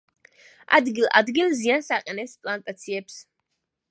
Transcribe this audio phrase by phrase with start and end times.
[0.77, 3.21] ადგილ-ადგილ ზიანს აყენებს პლანტაციებს.